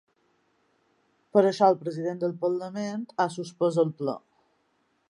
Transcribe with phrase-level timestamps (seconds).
[1.37, 4.19] Per això el president del parlament ha suspès el ple.